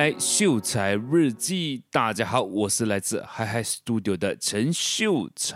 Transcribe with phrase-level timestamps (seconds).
[0.00, 5.54] 来秀才日记，大家好，我是来自 Hyhy Studio 的陈秀才。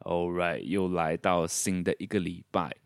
[0.00, 2.76] All right，又来到新的一个礼拜。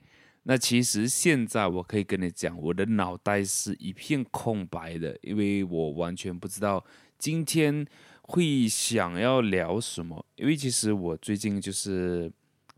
[0.42, 6.84] 那其实现在我可以跟你讲，我的脑袋是一片空白的，因为我完全不知道
[7.16, 7.86] 今天
[8.20, 10.26] 会想要聊什么。
[10.36, 12.30] 因为其实我最近就是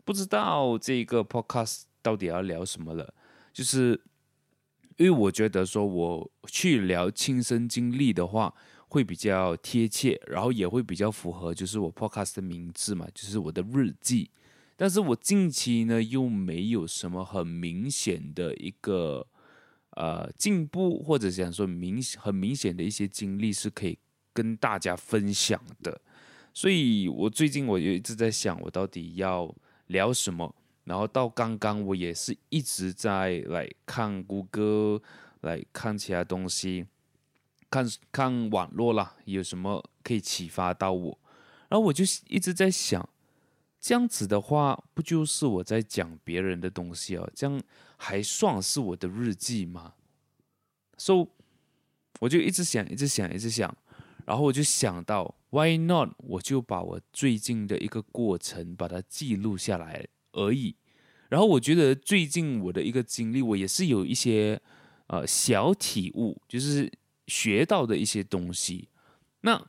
[0.05, 3.13] 不知道这个 podcast 到底要聊什么了，
[3.53, 4.01] 就是。
[4.97, 8.55] 因为我觉得说，我去聊亲身经历的话，
[8.89, 14.31] 会比较贴切，然后也会比较符合，就是我 podcast 的名字嘛，就是我的日记。
[14.77, 19.27] 但是我近期呢，又没有什么很明显的一个
[19.91, 23.99] 呃进步，或者想说明很明显的一些经历是可以
[24.33, 26.01] 跟大家分享的。
[26.53, 29.55] 所以我最近我就一直在想，我到底要
[29.87, 30.55] 聊什么。
[30.85, 35.01] 然后到刚刚，我也是一直在来看谷歌，
[35.43, 36.87] 来看其他东西，
[37.71, 41.19] 看看网络啦，有什么可以启发到我。
[41.69, 43.09] 然后我就一直在想，
[43.81, 47.31] 这样子的话，不就是我在讲别人的东西哦？
[47.35, 47.63] 这样
[47.97, 49.95] 还算是我的日记吗
[50.99, 51.29] ？So，
[52.21, 53.75] 我就一直想，一直想，一直想，
[54.27, 56.11] 然后我就想到，Why not？
[56.19, 60.07] 我就把我最近的一个过程把它记录下来。
[60.33, 60.75] 而已，
[61.29, 64.61] 然后我觉得最近我的一个经历，我也是有一些
[65.07, 66.91] 呃小体悟，就是
[67.27, 68.89] 学到的一些东西。
[69.43, 69.63] 那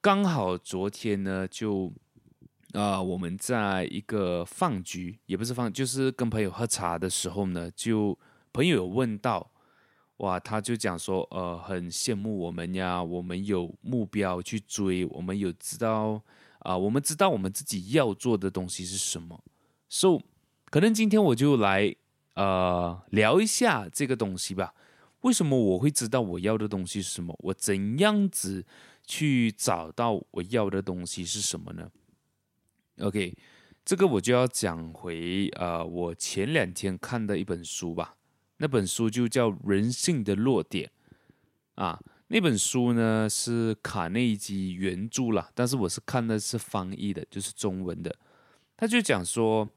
[0.00, 1.92] 刚好昨天呢，就
[2.72, 8.16] 啊、我们在一个饭局，也不是饭，就是跟朋友喝茶的时候呢，就
[8.52, 9.50] 朋友有问到，
[10.18, 16.22] 哇，他就讲说，呃，很羡慕我们呀，我们有目标去追，我们有知道
[16.60, 19.42] 啊、我们知道我们自己要做的东西是什么。
[19.92, 20.20] So，
[20.66, 21.96] 可能今天我就来
[22.34, 24.72] 呃聊一下这个东西吧。
[25.22, 27.36] 为什么我会知道我要的东西是什么？
[27.40, 28.64] 我怎样子
[29.04, 31.90] 去找到我要的东西是什么呢
[33.00, 33.36] ？OK，
[33.84, 38.14] 这个我就要讲回呃我前两天看的一本书吧。
[38.58, 40.88] 那本书就叫《人性的弱点》
[41.82, 42.00] 啊。
[42.28, 48.14] 那本书呢是卡内基原著啦，但是我是看的是翻译的，就是中文的。
[48.76, 49.68] 他就讲说。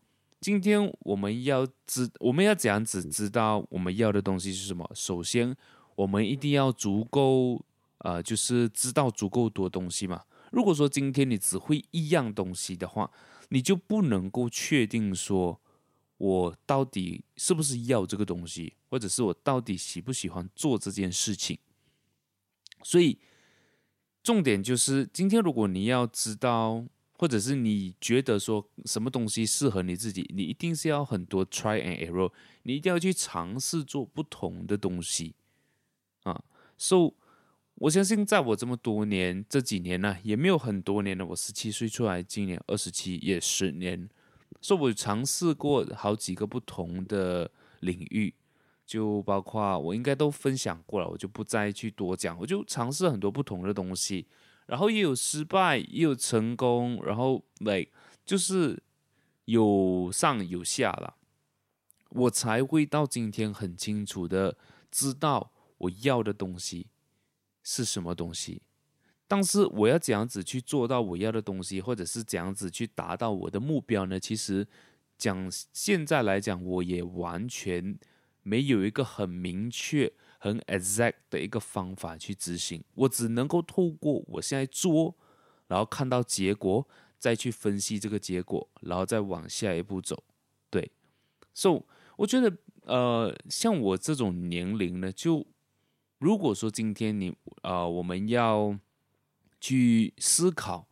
[0.44, 4.86] 今天我们要知，我们要怎样子知道我们要的东西是什么？
[4.94, 5.56] 首先，
[5.96, 7.64] 我们一定要足够，
[8.00, 10.22] 呃，就是知道足够多东西嘛。
[10.52, 13.10] 如果说今天你只会一样东西的话，
[13.52, 15.62] 你就不能够确定说，
[16.18, 21.58] 我到底是不是要这个东西，或者是我到底喜不喜欢做这件事情。
[22.84, 23.18] 所以，
[24.22, 26.84] 重点就是今天如果你要知道。
[27.18, 32.32] 或者是你觉得说什么东西适合你自己，你一定是要很多 try and error，
[32.64, 35.36] 你一定要去尝试做不同的东西
[36.24, 36.44] 啊。
[36.78, 37.14] So，
[37.76, 41.26] 我相信在我这么多年这几年呢、也没有很多年了。
[41.26, 44.10] 我十七岁出来，今年二十七，也十年。
[44.60, 47.50] 所以我尝试过好几个不同的
[47.82, 48.34] 领域，
[48.86, 52.38] 就包括我应该都分享过了，我就不再去多讲。
[52.40, 54.26] 我就尝试很多不同的东西。
[54.66, 57.86] 然后也有失败，也有成功，然后来
[58.26, 58.82] 就是
[59.46, 61.16] 有上有下了，
[62.10, 64.58] 我才会到今天很清楚的
[64.90, 66.88] 知道我要的东西
[67.62, 68.62] 是什么东西。
[69.28, 74.20] 但是我要怎样子去做到我要的东西，或者是怎样子去达到我的目标呢？
[74.20, 74.68] 其实
[75.18, 77.98] 讲现在来讲，我也完全
[78.44, 80.14] 没有一个很明确。
[80.44, 85.16] 很 exact 的一个方法去执行，我只能够透过我现在做，
[85.68, 86.86] 然后看到结果，
[87.18, 90.22] 再去分析这个结果，然后再往下一步走。
[90.70, 90.92] 对
[91.54, 91.86] ，so
[92.18, 95.48] 我觉得，呃，像我这种年龄呢，就
[96.20, 98.78] 如果说今天你，呃，我们要
[99.62, 100.90] 去思考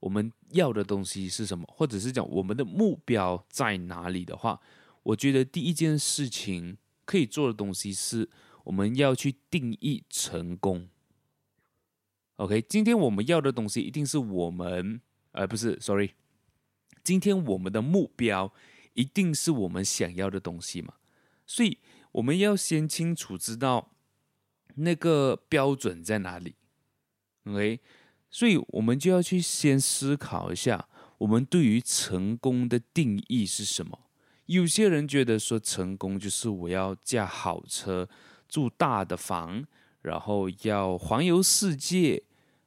[0.00, 4.60] 我们要的东西是什么，或者是讲我们的目标在哪里的话，
[5.02, 8.30] 我觉得第一件事情可以做的东西是。
[8.64, 10.88] 我们要去定义成功
[12.36, 12.62] ，OK？
[12.68, 15.00] 今天我们要的东西一定是我们，
[15.32, 16.12] 呃，不是，sorry。
[17.02, 18.54] 今天我们的目标
[18.94, 20.94] 一定是我们想要的东西嘛？
[21.44, 21.78] 所以
[22.12, 23.90] 我们要先清楚知道
[24.76, 26.54] 那个标准在哪里
[27.42, 27.80] ，OK？
[28.30, 30.88] 所以我们就要去先思考一下，
[31.18, 33.98] 我们对于成功的定义是什么？
[34.46, 38.08] 有些人觉得说成功就是我要驾好车。
[38.48, 39.64] 住大的房，
[40.02, 42.22] 然后要环游世界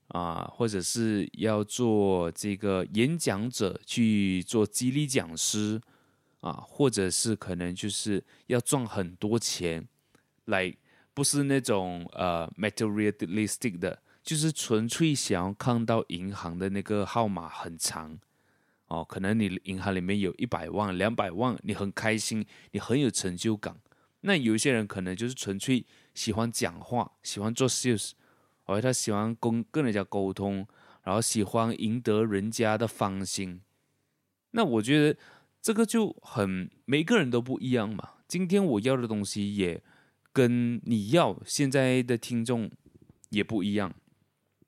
[0.07, 5.79] 啊，或者是要做这个演讲者，去做激励讲师
[6.39, 9.87] 啊，或者是可能就是要赚很多钱
[10.45, 10.75] 来
[11.13, 18.17] 不是那种呃 materialistic 的，就是纯粹想要看到银行的那个号码很长
[18.87, 23.75] 哦，可能你银行里面有一百万、两百万，你很开心，你很有成就感。
[24.21, 28.11] 那有一些人可能就是纯粹喜欢讲话，喜欢做 sales，
[28.65, 30.67] 而他喜欢跟跟人家沟通，
[31.03, 33.61] 然后喜欢赢得人家的芳心。
[34.51, 35.19] 那我觉得
[35.61, 38.11] 这个就很每个人都不一样嘛。
[38.27, 39.83] 今天我要的东西也
[40.33, 42.71] 跟你要现在的听众
[43.29, 43.93] 也不一样。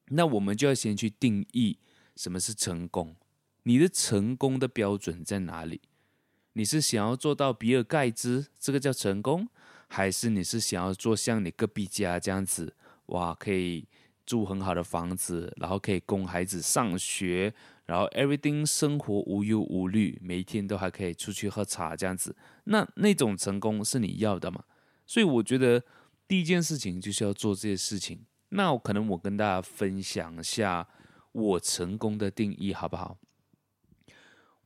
[0.10, 1.80] 那我们就要先去定义
[2.16, 3.16] 什么是成功，
[3.68, 5.82] 你的成功的标准在哪里？
[6.54, 9.46] 你是想要做到比尔盖茨，这个叫成功，
[9.90, 12.74] 还是你是想要做像你隔壁家这样子，
[13.08, 13.86] 哇，可以
[14.26, 17.54] 住很好的房子，然后可以供孩子上学，
[17.88, 22.34] 然后 everything 生活无忧无虑，每一天都还可以出去喝茶这样子，
[22.64, 24.64] 那那种成功是你要的吗？
[25.06, 25.84] 所以我觉得
[26.26, 28.26] 第一件事情就是要做这些事情。
[28.48, 30.88] 那我可能我跟大家分享一下
[31.34, 33.18] 我成功的定义，好不好？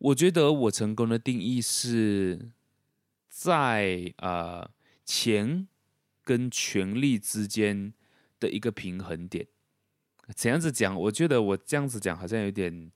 [0.03, 2.50] 我觉得我成功的定义是
[3.30, 4.68] 在呃
[5.06, 5.68] 钱
[6.24, 7.94] 跟权力之间
[8.39, 9.45] 的一个平衡点。
[10.36, 10.95] 怎样子讲？
[10.95, 12.92] 我觉得我这样子讲好像有点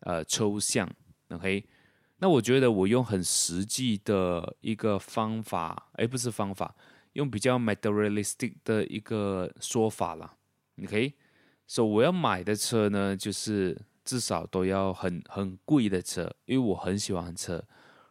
[0.00, 0.90] 呃抽象。
[1.28, 1.66] OK，
[2.20, 6.74] 那我觉得我用很实际的一个方法，而不是方法，
[7.12, 10.34] 用比较 materialistic 的一个说法啦。
[10.82, 11.12] OK，
[11.66, 13.78] 所以我要买的车呢，就是。
[14.06, 17.62] 至少都要很很贵的车，因为我很喜欢车。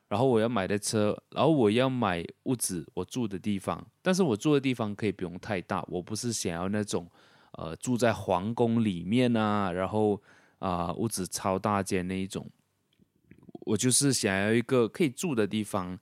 [0.07, 3.83] 然后我要买的车，然后我要买屋子，我住的地方。
[4.03, 7.09] 但是我住的地方可以不用太大，我不是想要那种
[7.53, 10.21] 呃住在皇宫里面啊，然后
[10.59, 12.47] 啊、屋子超大间那一种。
[13.61, 15.97] 我就是想要一个可以住的地方。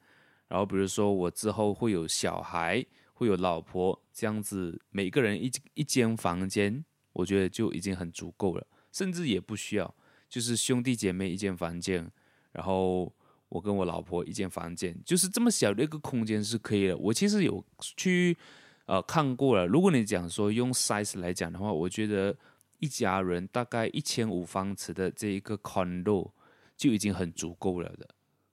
[0.50, 8.68] 然后比如说我之后会有小孩，会有老婆，这样子每个人一一间房间，我觉得就已经很足够了。
[8.94, 9.95] 甚至也不需要，
[10.30, 12.10] 就是兄弟姐妹一间房间，
[12.54, 13.12] 然后
[13.50, 16.95] 我跟我老婆一间房间，就是这么小的一个空间是可以的。
[16.95, 18.38] 我其实有去
[18.86, 22.34] 呃看过了，如果你讲说用 size 来讲的话，我觉得
[22.80, 26.31] 一家人大概一千五方尺的这一个 condo
[26.78, 28.07] 就已经很足够了的。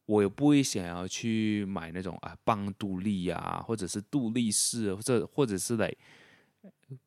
[0.06, 5.94] 我也不会想要去买那种啊半独立啊，或者是独立式，或者或者是来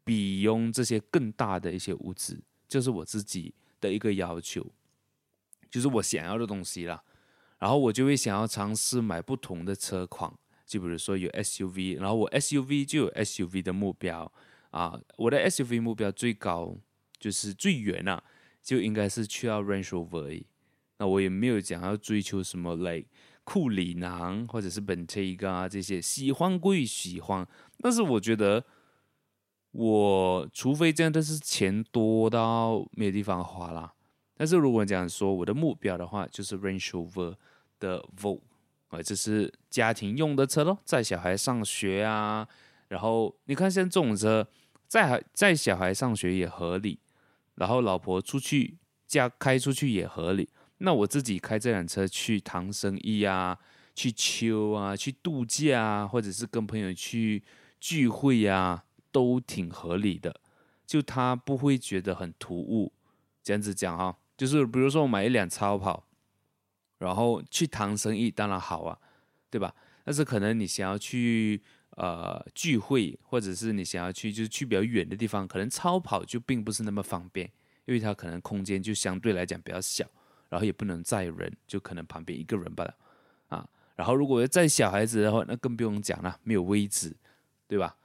[0.05, 2.41] 比用这些更大的一些屋子。
[2.67, 4.65] 就是我自己的一个要求，
[5.69, 7.03] 就是我想要的东西啦。
[7.59, 10.33] 然后我就会想要尝试买不同的车款，
[10.65, 14.31] 就比如说有 SUV，然后我 SUV 就有 SUV 的目标
[14.71, 14.99] 啊。
[15.17, 16.75] 我的 SUV 目标最高
[17.19, 18.23] 就是最远啊，
[18.61, 20.43] 就应该是去到 Range Rover。
[20.97, 23.07] 那我也没有讲要追求什么 like
[23.43, 27.47] 库里南或者是 Bentayga 这些，喜欢归喜欢，
[27.79, 28.65] 但是我觉得。
[29.73, 33.91] 我除非真的是钱多到没有地方花啦，
[34.37, 37.35] 但是如果讲说我的目标的话，就是 Range Rover
[37.79, 38.41] 的 Vogue，
[38.89, 42.47] 啊，这是家庭用的车咯，载小孩上学啊，
[42.89, 44.47] 然后你看像这种车，
[44.87, 46.99] 载载小孩上学也合理，
[47.55, 48.77] 然后老婆出去
[49.07, 53.57] 家开出去也合理，那我自己开这辆车去谈生意啊，
[53.95, 57.43] 去秋啊，去度假啊，或者是跟朋友去
[57.79, 58.83] 聚会啊。
[59.13, 60.41] 都挺合理的，
[60.85, 62.91] 就他不会觉得很突兀。
[63.41, 66.05] 这样子讲哈，就是比如说我买一辆超跑，
[66.97, 68.97] 然后去谈生意，当然好啊，
[69.49, 69.73] 对吧？
[70.03, 77.49] 但是可能你想要去呃聚会，或者是你想要去就是去比较远的地方，可能超跑就并不是那么方便，
[77.85, 80.05] 因为它可能空间就相对来讲比较小，
[80.49, 82.95] 然后也不能载人，就可能旁边一个人罢了
[83.49, 83.69] 啊。
[83.95, 87.15] 然后如果要载小孩子的话，那更不用讲了，没有位置，
[87.67, 87.95] 对吧？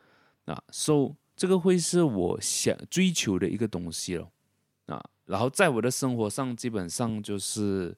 [0.48, 4.30] 啊，so 这个会是我想追求的一个东西了，
[4.86, 7.94] 啊，然后在我的生活上，基本上就是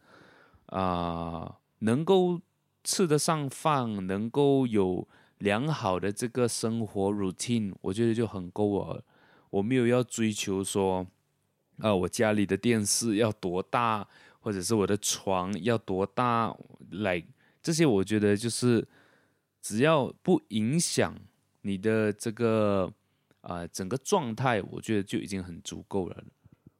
[0.67, 2.41] 啊、能够
[2.83, 5.07] 吃得上饭，能够有
[5.39, 9.05] 良好的这个生活 routine，我觉得就很够了。
[9.51, 11.07] 我没有要追求说，
[11.79, 14.07] 啊、我家里的电视要多大，
[14.41, 16.53] 或者是我的床要多大，
[16.91, 17.25] 来
[17.63, 18.87] 这些，我觉得就是
[19.63, 21.15] 只要不影响。
[21.63, 22.93] 你的这个
[23.43, 26.25] 啊、整个状态，我觉得就已经很足够了。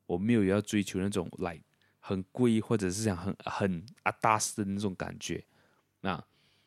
[0.07, 1.61] 我没有要追求那种来
[2.01, 5.45] 很贵，或者是想很很阿达斯的那种感觉。
[6.01, 6.23] 那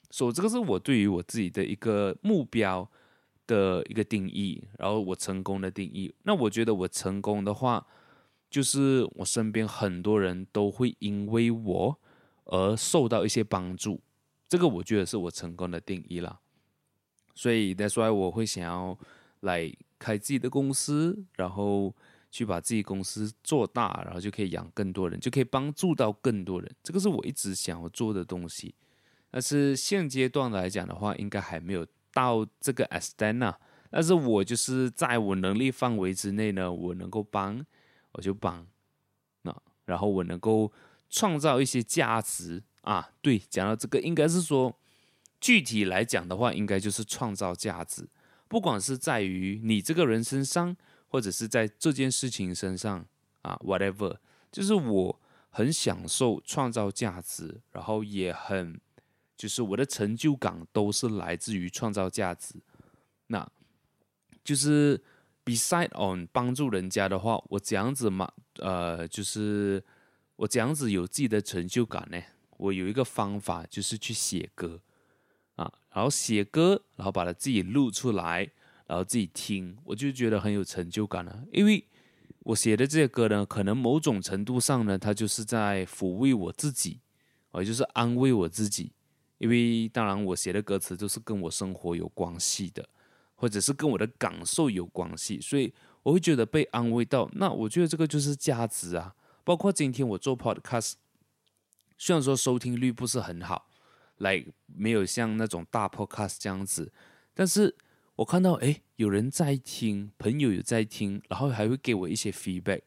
[0.09, 2.89] 所以这个是我对于我自己的一个目标
[3.45, 6.13] 的一个定义，然后我成功的定义。
[6.23, 7.85] 那我觉得我成功的话，
[8.49, 11.99] 就是我身边很多人都会因为我
[12.45, 14.01] 而受到一些帮助。
[14.47, 16.39] 这个我觉得是我成功的定义了。
[17.33, 18.97] 所以 that's why 我会想要
[19.41, 21.93] 来开自己的公司，然后
[22.31, 26.75] 去把自己公司做大，然后就可以养更多人，就可以帮助到更多人。
[26.81, 28.73] 这个是我一直想要做的东西。
[29.31, 33.59] 但是现阶段来讲的话，应该还没有到这个 extent 啊。
[33.89, 37.63] 但是我就是在我能力范围之内呢，我能够帮，
[38.13, 38.65] 我就帮。
[39.43, 40.71] 那然后我能够
[41.09, 43.09] 创造一些价值啊。
[43.21, 44.75] 对，讲到这个，应该是说
[45.43, 48.07] 具体来讲的话，应该就是创造价值，
[48.47, 50.73] 不管是在于你这个人身上，
[51.09, 53.05] 或者是在这件事情身上
[53.41, 54.15] 啊，whatever，
[54.49, 55.19] 就是我
[55.49, 58.79] 很享受创造价值，然后也很。
[59.35, 62.55] 就是我的成就感都是来自于创造价值，
[63.27, 63.45] 那
[64.41, 65.03] 就是
[65.43, 69.83] beside on 帮助人家的话，我这样子嘛，呃，就是
[70.37, 72.21] 我这样子有自己的成就感呢。
[72.57, 74.79] 我有一个方法，就是去写歌，
[75.93, 78.49] 然后写歌，然后把它自己录出来，
[78.87, 81.43] 然后自己听，我就觉得很有成就感了。
[81.51, 81.85] 因为
[82.39, 86.99] 我写的这些歌呢，可能某种程度上呢，它就是在抚慰我自己，
[87.53, 88.91] 也就是安慰我自己。
[89.37, 92.87] 因为当然，我写的歌词都是跟我生活有关系的，
[93.35, 97.29] 或者是跟我的感受有关系，所以我会觉得被安慰到。
[97.33, 99.13] 那我觉得这个就是价值啊。
[99.43, 100.93] 包括今天我做 podcast，
[101.97, 103.67] 虽然说收听率不是很好，
[104.23, 106.91] 来没有像那种大 podcast 这样子，
[107.35, 107.75] 但是
[108.15, 112.81] 我看到诶，有人在听，朋友有在听，然后还会给我一些 feedback，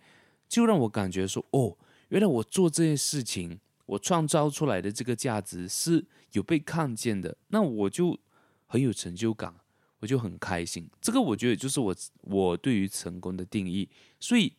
[0.49, 1.79] 就让我感觉说，哦，
[2.09, 3.61] 原来我做这些事情。
[3.87, 8.19] 我创造出来的这个价值是有被看见的，那我就
[8.67, 9.55] 很有成就感，
[10.01, 10.91] 我就很开心。
[11.01, 13.89] 这个我觉得就是我我对于成功的定义。
[14.19, 14.53] 所以，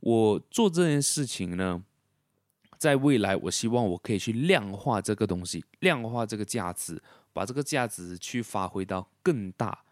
[0.00, 1.82] 我做这件事情呢，
[2.84, 9.84] 在未来，我希望我可以去量化这个东西，量化这个价值，把这个价值去发挥到更大，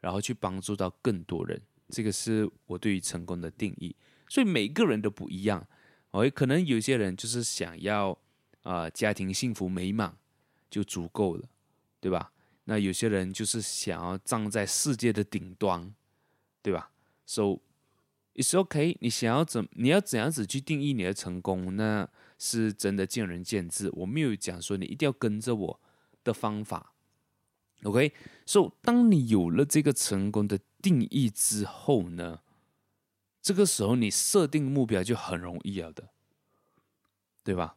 [0.00, 1.60] 然后去帮助到更多人。
[1.90, 3.94] 这个是我对于成功的定义。
[4.28, 5.66] 所以每个人都不一样，
[6.12, 8.18] 哦，可能有些人就是想要。
[8.64, 10.14] 啊、家庭幸福美满
[10.68, 11.48] 就足够了，
[12.00, 12.32] 对吧？
[12.64, 15.94] 那有些人就是想要站在世界的顶端，
[16.60, 16.90] 对吧
[17.24, 17.60] ？So
[18.34, 22.06] it's okay，你想要怎，你要怎样子去定义你的成功，那
[22.38, 23.90] 是真的见仁见智。
[23.92, 25.80] 我没有讲说你一定要跟着我
[26.24, 26.94] 的方法
[27.82, 32.40] ，OK？So 当你有了这个成功的定义之后呢，
[33.42, 36.10] 这个时候你设定目标就很容易了的，
[37.42, 37.76] 对吧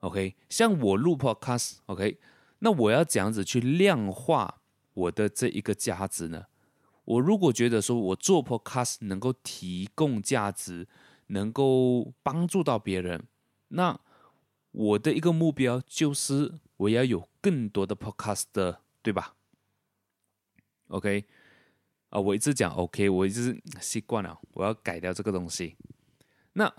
[0.00, 2.18] ？OK，像我录 Podcast，OK，
[2.60, 4.62] 那我要怎样子去量化
[4.94, 6.46] 我的这一个价值呢？
[7.04, 10.86] 我如果觉得说我做 Podcast 能够提供价值，
[11.28, 13.26] 能够帮助到别人，
[13.74, 13.98] 那
[14.70, 19.34] 我的一个目标就是我要有更多的 Podcast 的，对吧
[20.88, 21.24] ？OK，
[22.10, 25.76] 啊，我一直讲 OK，我一直习惯了，我要改掉这个东西。
[26.54, 26.72] 那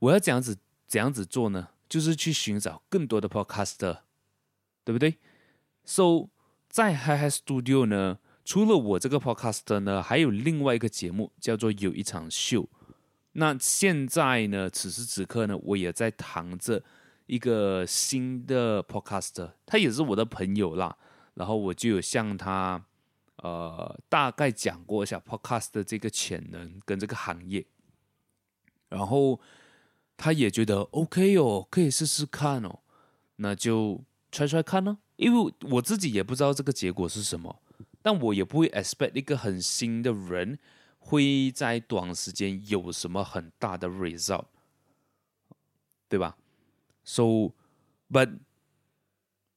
[0.00, 1.68] 我要怎样子怎样子做呢？
[1.88, 3.98] 就是去寻找更多的 podcast，
[4.82, 5.18] 对不对
[5.84, 6.30] ？So
[6.68, 12.68] 在 Hyhy Studio 呢，除了我这个 podcast 呢，还有另外一个节目叫做有一场秀。
[13.32, 16.82] 那现在呢，此时此刻呢，我也在谈着
[17.26, 20.96] 一个新的 podcast，他也是我的朋友啦。
[21.34, 22.84] 然后我就有向他
[23.36, 27.66] 呃大概讲过一下 podcast 的这个潜能跟这个行业，
[28.88, 29.40] 然后。
[30.14, 32.78] 他也觉得 OK 哦，可以试试看哦，
[33.36, 34.98] 那就 try try 看呢。
[35.16, 37.60] 因为我自己也不知道这个结果是什么，
[38.02, 40.60] 但我也不会 expect 一个很新的人
[41.04, 44.46] 会在短时间有什么很大的 result，
[46.08, 46.36] 对吧
[47.04, 48.38] ？So，but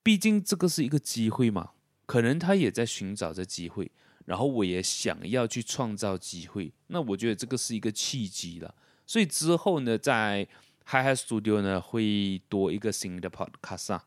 [0.01, 1.71] 毕竟这个是一个机会嘛，
[2.05, 3.91] 可能他也在寻找着机会，
[4.25, 8.75] 然后我也想要去创造机会，那我觉得这个是一个契机了。
[9.05, 10.47] 所以之后呢，在
[10.87, 14.05] Hyhy Studio 呢会多一个新的 podcast 啊，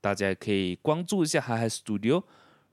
[0.00, 2.24] 大家可以关注一下 Hyhy Studio。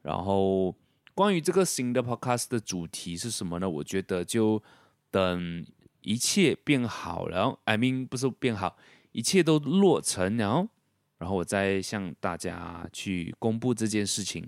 [0.04, 0.74] 然后
[1.18, 3.68] 关于这个新的 podcast 的主题是什么呢？
[3.68, 4.62] 我觉得就
[5.10, 5.66] 等
[6.02, 8.78] 一切变好了，I mean 不是变好，
[9.14, 10.70] 一切都落成了，
[11.18, 14.48] 然后我再向大家去公布这件事情。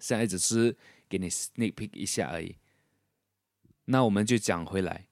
[0.00, 0.76] 现在只是
[1.08, 2.56] 给你 sneak peek 一下而已。
[3.84, 5.06] 那我们就讲回来。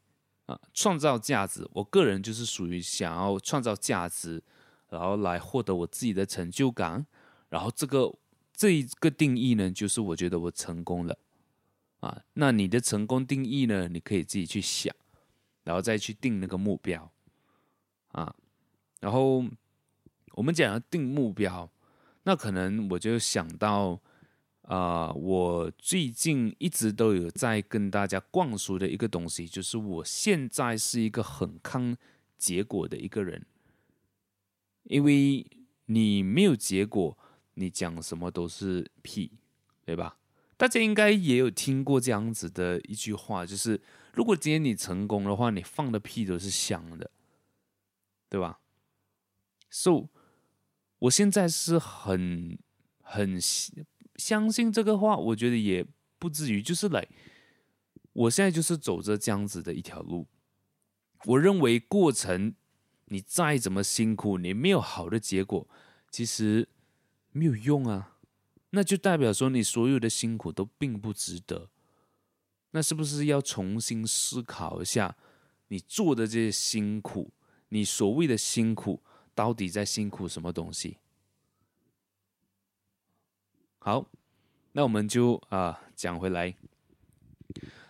[0.46, 4.42] 啊，创造价值，我个人就是属于想要创造价值，
[4.88, 7.06] 然后来获得我自己的成就感，
[7.48, 8.12] 然后这个
[8.56, 11.18] 这一个定义呢，就是我觉得我成功了，
[11.99, 14.94] 啊，那你的成功定义呢，你可以自己去想，
[15.64, 17.12] 然后再去定那个目标，
[18.12, 18.34] 啊，
[19.00, 19.44] 然后
[20.34, 21.68] 我们讲要定目标，
[22.23, 24.00] 那可能我就想到，
[24.62, 31.96] 啊、我最近一直都有在跟大家灌输的一个东西，就是我现在是一个很看
[32.38, 33.44] 结果的一个人，
[34.84, 35.44] 因为
[35.87, 37.18] 你没有结果，
[37.54, 39.32] 你讲什么都是屁，
[39.84, 40.18] 对吧？
[40.56, 43.80] 大家应该也有听过这样子的一句话，就是
[44.12, 47.11] 如果今天你成功的话，你放的屁都是香的，
[48.28, 48.61] 对吧
[49.70, 50.08] ？So，
[50.99, 52.58] 我现在是很
[53.00, 53.40] 很。
[54.16, 55.84] 相信这个话，我觉得也
[56.20, 57.04] 不至于，就是来，
[58.12, 60.28] 我现在就是走着这样子的一条路。
[61.25, 62.54] 我认为过程
[63.06, 65.68] 你再怎么辛苦，你没有好的结果，
[66.12, 66.68] 其实
[67.34, 68.16] 没有用啊。
[68.70, 71.68] 那就代表说你所有的辛苦都并不值得。
[72.70, 75.16] 那是不是要重新思考一下，
[75.68, 77.32] 你做的这些辛苦，
[77.68, 79.02] 你所谓的辛苦，
[79.34, 80.98] 到底在辛苦什么东西？
[83.78, 84.08] 好，
[84.72, 86.54] 那我们就啊讲回来。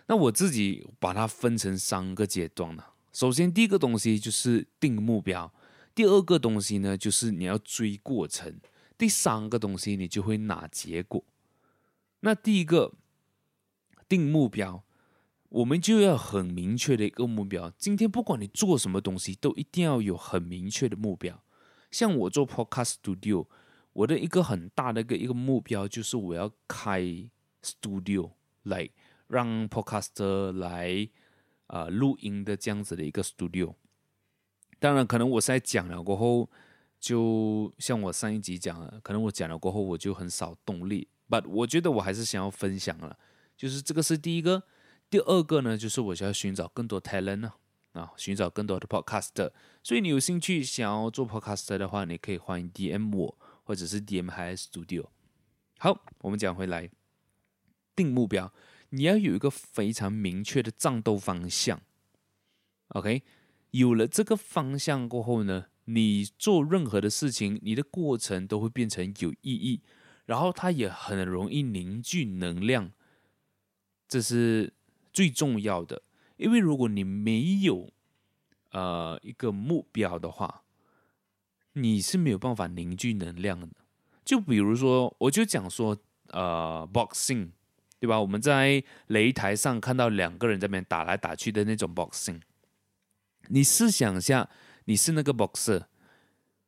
[0.07, 2.93] 那我自己把它分成三个阶段了。
[3.11, 5.51] 首先，第一个东西就是定目标；
[5.95, 8.53] 第二个东西呢，就是你要追过程；
[8.97, 11.23] 第三个东西，你就会拿结果。
[12.21, 12.93] 那第一个
[14.07, 14.83] 定目标，
[15.49, 17.71] 我们就要很明确的一个目标。
[17.77, 21.43] 今天不管你做什么东西，都一定要有很明确的目标。
[21.91, 23.47] 像我做 Podcast Studio。
[23.95, 27.01] 我的一个很大的一个一个目标就是我要开
[27.63, 28.29] studio
[28.63, 28.89] 来
[29.27, 31.07] 让 podcaster 来
[31.67, 33.73] 啊、录音的这样子的一个 studio。
[34.79, 36.49] 当然，可能我现在讲了过后，
[37.05, 41.07] 就像我上一集讲了，可能我讲了过后我就很少动力。
[41.29, 43.19] But 我觉得我还是想要分享了，
[43.55, 44.63] 就是这个是第一个。
[45.07, 47.53] 第二个呢，就是我想要寻找更多 talent 呢
[47.91, 49.51] 啊，寻找更多的 podcaster。
[49.83, 53.37] 所以你有兴趣想要做 podcaster 的话，你可以欢迎 DM 我。
[53.67, 55.07] 或者是 DM Hi Studio。
[55.79, 56.89] 好，我们讲回来，
[57.95, 58.53] 定目标，
[58.89, 61.81] 你要有一个非常明确的战斗方向。
[62.89, 63.23] OK，
[63.71, 69.81] 有了这个方向过后呢，你做任何的事情，你的过程都会变成有意义，
[70.25, 72.91] 然后它也很容易凝聚能量，
[74.07, 74.73] 这是
[75.13, 76.01] 最重要的。
[76.37, 77.91] 因为如果你没有
[78.71, 80.63] 呃一个目标的话，
[81.73, 83.69] 你是没有办法凝聚能量的。
[84.25, 85.95] 就比如说，我就讲说，
[86.29, 87.51] 呃，boxing，
[87.99, 88.19] 对吧？
[88.19, 92.41] 我们在擂台上看到两个人在那边打来打去的那种 boxing。
[93.49, 94.49] 你试想一下，
[94.85, 95.83] 你是那个 boxer，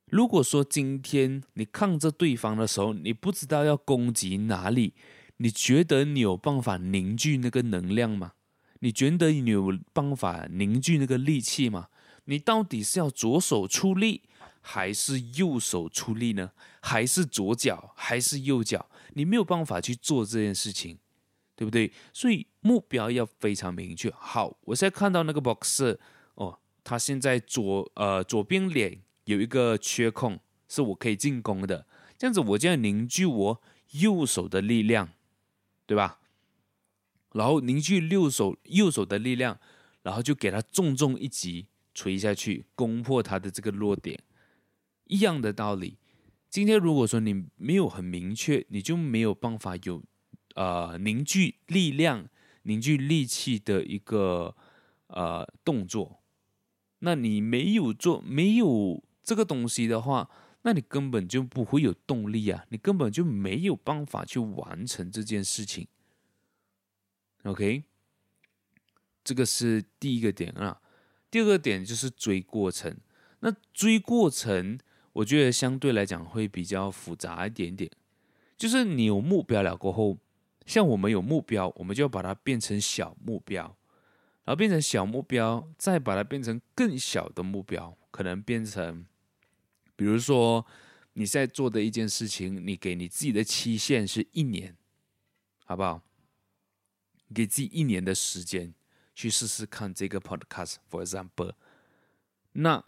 [0.06, 4.94] 如果说今天你看着对方的时候，你不知道要攻击哪里，
[5.38, 8.32] 你觉得你有办法凝聚那个能量吗？
[8.80, 11.88] 你觉得你有办法凝聚那个力气吗？
[12.24, 14.22] 你到底是要左手出力？
[14.60, 16.52] 还是右手出力呢？
[16.82, 17.92] 还是左脚？
[17.96, 18.90] 还是右脚？
[19.14, 20.98] 你没有办法去做这件事情，
[21.56, 21.92] 对不对？
[22.12, 24.12] 所以目标要非常明确。
[24.18, 25.96] 好，我现在看到那个 boxer，
[26.88, 31.86] 他现在左呃左边脸有一个缺空，是我可以进攻的。
[32.16, 35.10] 这样子，我就要凝聚我右手的力量，
[35.84, 36.18] 对吧？
[37.34, 39.60] 然后凝聚右手右手的力量，
[40.02, 44.18] 然后就给他重重一击锤下去，攻破他的这个弱点。
[45.04, 45.98] 一样的道理，
[46.48, 50.02] 今天如果说你没有很明确，你就没有办法有
[50.54, 52.26] 呃凝聚力量、
[52.62, 54.56] 凝聚力气的一个
[55.08, 56.17] 呃动作。
[57.00, 60.30] 那你没有做，没有这个东西的话，
[60.62, 65.86] 那你根本就不会有动力啊，你根本就没有办法去完成这件事情。
[67.44, 67.84] OK，
[69.22, 70.80] 这个是第一个点啊。
[71.30, 72.96] 第二个点就是追过程。
[73.40, 74.78] 那追过程。
[75.14, 77.90] 我觉得相对来讲会比较复杂一点点，
[78.56, 80.16] 就是你有目标了过后，
[80.64, 83.76] 像我们有目标，我们就要把它变成小目标，
[84.48, 89.04] 然后变成小目标，再把它变成更小的目标，可能变成，
[89.94, 90.64] 比如说
[91.12, 94.74] 你在做的一件事情，你给你自己的期限是一年，
[95.66, 96.00] 好不好？
[97.34, 98.72] 给自己一年的时间
[99.14, 101.52] 去试试看这个 podcast，for example，
[102.52, 102.82] 那。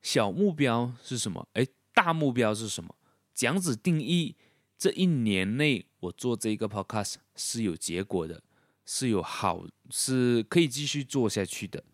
[0.00, 1.46] 小目标是什么？
[1.52, 2.96] 诶，大目标是什么？
[3.34, 4.36] 这样子定义，
[4.78, 8.42] 这一年内我做这个 podcast 是有结果的，
[8.84, 11.84] 是有好，是可以继续做下去的。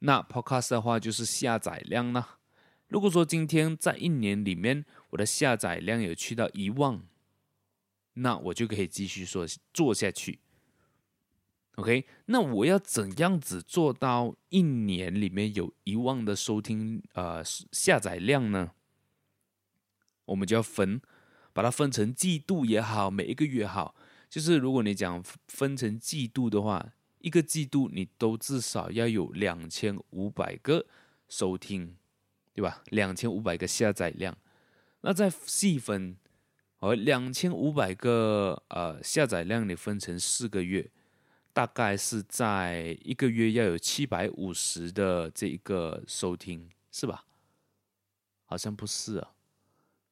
[0.00, 2.26] 那 podcast 的话就是下载量呢？
[2.88, 7.02] 如果说今天在一年里面我的下载量有去到一万，
[8.14, 10.40] 那我就可以继续说做下去。
[11.76, 18.72] OK，那我要怎样子做到一年里面有一万的收听呃下载量呢？
[20.26, 21.00] 我们就要分
[21.54, 23.94] 把它分成季度也好，每一个月好，
[24.32, 30.86] 就是如果你讲分成季度的话，一个季度你都至少要有两千五百个
[31.28, 31.98] 收听，
[32.54, 32.82] 对吧？
[32.86, 34.34] 两千五百个下载量，
[35.02, 36.16] 那再细分，
[36.78, 40.90] 哦，两千五百个呃下载量，你分成四个月，
[41.52, 47.26] 大概是在一个月要有七百五十的这一个收听，是吧？
[48.46, 49.34] 好像不是啊。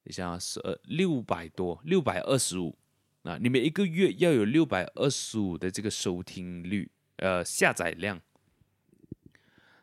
[0.03, 2.77] 你想是呃六百多，六百二十五
[3.23, 3.39] 那！
[3.39, 8.21] 你每一个月要有六百二十五的这个收听率，呃下载量，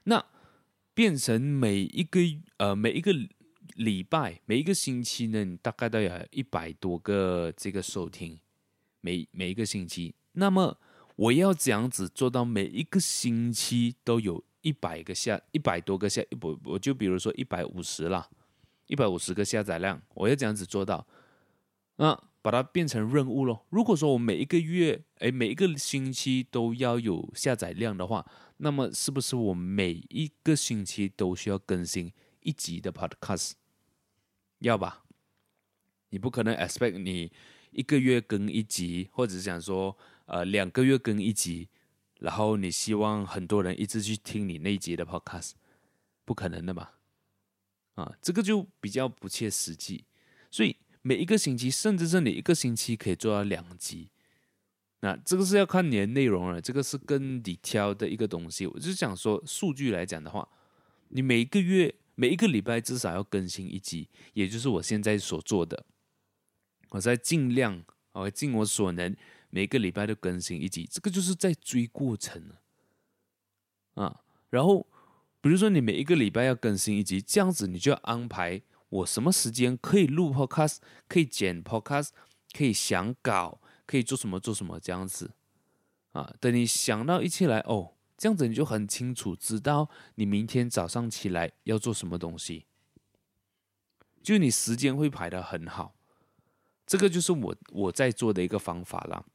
[0.04, 0.26] 那
[0.94, 2.20] 变成每一个
[2.58, 3.14] 呃每一个
[3.76, 8.40] 礼拜每一个星期呢，你大概都有一百多个这个收听，
[9.02, 10.16] 每每一个星期。
[10.34, 10.80] 那么
[11.16, 18.30] 我要这样子做到每一个星期都有一百个下一百多个下一我我就比如说一百五十啦。
[18.88, 21.06] 一百五十个下载量，我要这样子做到，
[21.98, 22.18] 那
[22.48, 23.66] 把它变成任务咯。
[23.72, 33.52] 如果说我每一个月，哎，每一个星期都要有下载量的话，那么是不是我每一个星期都需要更新一集的 Podcast？
[34.60, 35.04] 要吧？
[36.12, 37.34] 你不可能 expect 你
[37.72, 41.68] 一个月更一集，或者是想说，呃，两个月更一集，
[42.22, 45.52] 然后你希望很多人一直去听你那一集的 Podcast，
[46.24, 46.94] 不可能的吧？
[47.96, 50.06] 啊，这个就比较不切实际，
[50.50, 54.10] 所以每一个星期，甚至是你一个星期可以做到两集，
[55.00, 58.68] 那这个是要看你的内容了，这个是跟你挑的一个东西。
[58.68, 60.46] 我就想说，数据来讲的话，
[61.08, 65.86] 你每一个月、每一个礼拜至少要更新一集，也就是我现在所做的，
[66.90, 69.16] 我在尽量，我尽我所能，
[69.50, 72.52] 每个礼拜都更新一集，这个就是在追过程
[73.94, 74.86] 啊，然后。
[75.40, 82.10] 比如说，你每一个礼拜要更新一集，这样子你就要安排我什么时间可以录 podcast，可以剪 podcast，
[82.54, 85.32] 可以想稿，可以做什么做什么这样子
[86.14, 86.34] 啊。
[86.40, 92.66] 等你想到一起来哦，这样子你就很清楚知道你明天早上起来要做什么东西，
[94.24, 95.96] 就你时间会排得很好。
[96.86, 99.26] 这个就是我我在做的一个方法啦。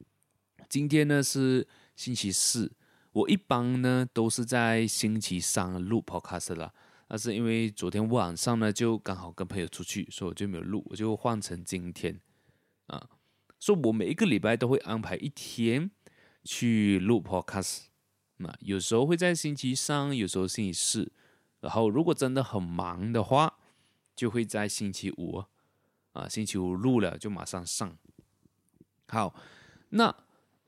[0.68, 2.72] 今天呢是星期四。
[3.12, 6.72] 我一般呢都是在星期三录 podcast 啦，
[7.12, 12.18] 但是因为昨天晚上呢就刚好跟朋友出去，所以我就没有录，我就换成今天
[12.86, 13.06] 啊。
[13.60, 15.90] 所以我每一个礼拜都会安排一天
[16.42, 17.82] 去录 podcast，
[18.38, 21.12] 那有时候会在星期三，有时候星期四，
[21.60, 23.58] 然后如果真的很忙的话，
[24.16, 25.44] 就会在星期五
[26.14, 27.94] 啊，星期五录了就马上上。
[29.08, 29.34] 好，
[29.90, 30.16] 那。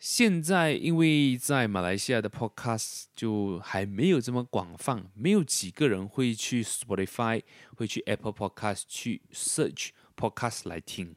[0.07, 7.43] 现在因为在马来西亚的 Podcast 就还没有这么广泛，没有几个人会去 Spotify、
[7.75, 11.17] 会去 Apple Podcast 去 search Podcast 来听，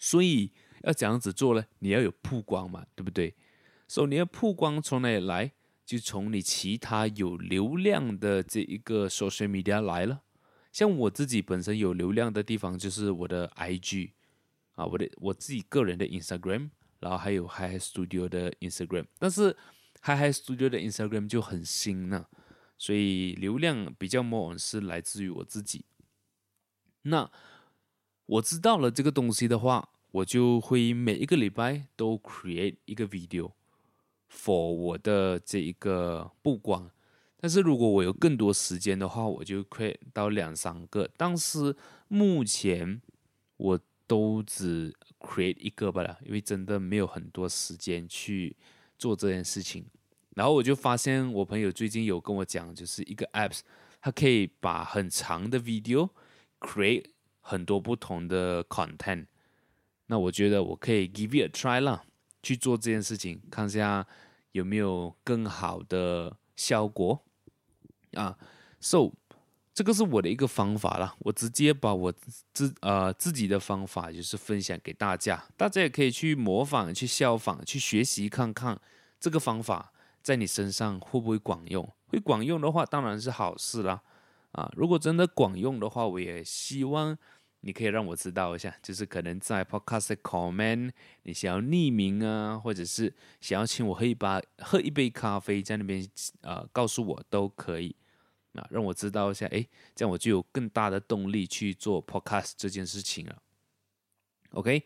[0.00, 0.50] 所以
[0.82, 1.64] 要怎样子做呢？
[1.78, 3.36] 你要有曝光嘛，对不对？
[3.86, 5.52] 所以你要曝光从哪里来？
[5.86, 10.22] 就从你其他有流量的这一个 social media 来了。
[10.72, 14.10] 像我自己本身有流量的地方就是我的 IG
[14.72, 16.70] 啊，我的我自己个人的 Instagram。
[17.00, 19.56] 然后还有 Hyhy Studio 的 Instagram，但是
[20.02, 22.26] Hyhy Studio 的 Instagram 就很新呢，
[22.76, 25.84] 所以流量比较 more 是来自于我自己。
[27.02, 27.30] 那
[28.26, 33.52] 我知道了这个东西的话，我就会每一个礼拜都 create 一个 video
[34.30, 36.90] for 我的这一个曝光。
[37.40, 41.08] 但是如果我有更多时间的话，我就 create 到两三个。
[41.16, 41.76] 但是
[42.08, 43.00] 目前
[43.56, 48.56] 我都只 create 一个吧了，因为真的没有很多时间去
[48.98, 49.84] 做这件事情。
[50.34, 53.60] 然后我就发现，我朋友最近有跟我讲，就是一个 apps，
[54.00, 56.10] 它可以把很长的 video
[56.60, 57.06] create
[57.40, 59.26] 很多不同的 content。
[60.06, 62.04] 那我觉得我可以 give it a try 啦，
[62.42, 64.06] 去做这件事情，看一下
[64.52, 67.20] 有没有更好的效果
[68.12, 68.38] 啊。
[68.80, 69.12] So
[69.78, 72.12] 这个是我的一个方法啦，我直接把我
[72.52, 78.76] 自呃自己的方法就是分享给大家，大家也可以去模仿、去效仿、去学习看看
[79.20, 81.88] 这个方法在你身上会不会管用。
[82.08, 84.02] 会管用的话，当然是好事啦。
[84.50, 87.16] 啊，如果真的管用的话，我也希望
[87.60, 90.90] 你可以让我知道一下，就是可能在 Podcast comment，
[91.22, 96.04] 你想要匿名啊，或者是想要请我喝一把喝一杯咖啡，在那边
[96.40, 97.94] 呃告诉我都可以。
[98.54, 103.42] 啊，让我知道一下，哎，这样我就有更大的动力去做 podcast 这件事情了。
[104.52, 104.84] OK，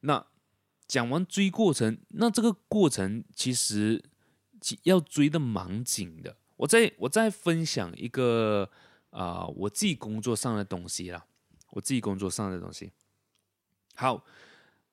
[0.00, 0.26] 那
[0.86, 4.02] 讲完追过程，那这个过程其实
[4.84, 6.36] 要追的蛮紧的。
[6.56, 8.70] 我再我再分享一个
[9.10, 11.26] 啊、我自己工作上的东西啦，
[11.70, 12.92] 我自己工作上的东西。
[13.94, 14.24] 好，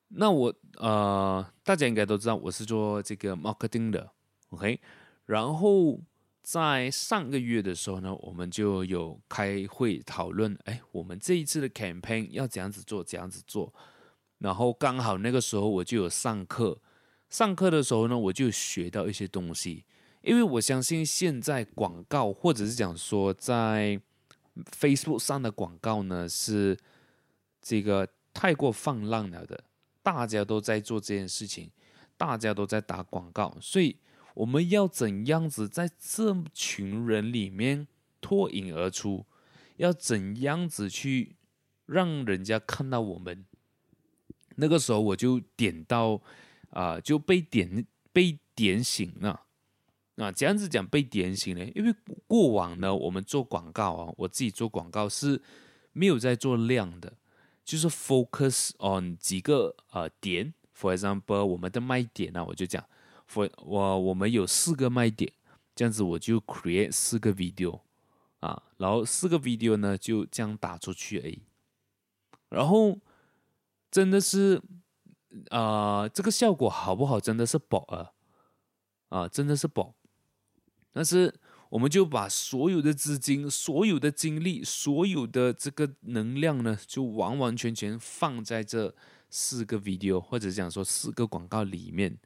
[0.09, 4.11] 那我呃，大家应该都知道我是做这个 marketing 的
[4.49, 4.79] ，OK。
[5.25, 5.99] 然后
[6.43, 13.73] 在上个月的时候呢，我们就有开会讨论，哎，我们这一次的 campaign 要怎样子做，怎样子做。
[14.37, 16.79] 然后刚好那个时候我就有上课，
[17.29, 19.85] 上课的时候呢，我就学到一些东西，
[20.21, 23.99] 因为我相信现在广告或者是讲说在
[24.77, 26.77] Facebook 上的广告呢是
[27.61, 28.07] 这个。
[28.35, 29.63] 太过放浪了的，
[30.01, 31.69] 大家都在做这件事情，
[32.17, 33.95] 大家都在打广告，所以
[34.33, 37.87] 我们要怎样子在这群人里面
[38.21, 39.25] 脱颖而出？
[39.77, 41.35] 要怎样子去
[41.85, 43.45] 让人家看到我们？
[44.55, 46.21] 那个时候我就点到
[46.69, 49.41] 啊、就被点被点醒了。
[50.15, 51.93] 啊，这样子讲被点醒了，因为
[52.27, 55.41] 过往呢，我们做广告啊，我自己做广告是
[55.91, 57.13] 没有在做量的。
[57.65, 62.83] 就是 focus on 几个呃点，for example，我们的卖点呢、啊，我就讲
[63.35, 65.31] 我我们有四个卖点，
[65.75, 67.81] 这样子我就 create 四个 video
[68.39, 71.41] 啊，然后四个 video 呢就这样打出去而已，
[72.49, 72.99] 然后
[73.89, 74.61] 真的是
[75.49, 77.19] 啊、这个效果好不好？
[77.19, 78.11] 真的是宝啊，
[79.09, 79.95] 啊，真的是宝，
[80.91, 81.39] 但是。
[81.73, 88.93] 我们就把所有的资金、所有的精力、所有的这个能量呢，就完完全全放在这
[89.31, 92.19] 四个 video 或者讲说四个广告里面。